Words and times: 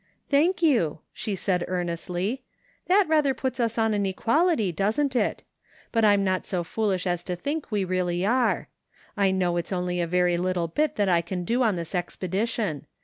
"Thank 0.31 0.63
you," 0.63 1.01
she 1.13 1.35
said 1.35 1.63
earnestly," 1.67 2.41
That 2.87 3.05
rather 3.07 3.35
puts 3.35 3.59
us 3.59 3.77
on 3.77 3.93
an 3.93 4.07
equality, 4.07 4.71
doesn't 4.71 5.15
it? 5.15 5.43
But 5.91 6.03
I'm 6.03 6.23
not 6.23 6.43
so 6.43 6.63
foolish 6.63 7.05
as 7.05 7.23
to 7.25 7.35
think 7.35 7.69
we 7.71 7.83
really 7.85 8.25
are. 8.25 8.67
I 9.15 9.29
know 9.29 9.57
it's 9.57 9.71
only 9.71 10.01
a 10.01 10.07
very 10.07 10.37
little 10.37 10.67
bit 10.67 10.95
that 10.95 11.07
I 11.07 11.21
can 11.21 11.45
do 11.45 11.61
on 11.61 11.75
this 11.75 11.93
expedition. 11.93 12.87